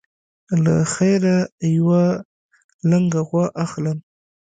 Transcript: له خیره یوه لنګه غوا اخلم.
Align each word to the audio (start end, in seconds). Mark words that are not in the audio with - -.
له 0.63 0.75
خیره 0.93 1.35
یوه 1.77 2.03
لنګه 2.89 3.21
غوا 3.27 3.45
اخلم. 3.63 3.97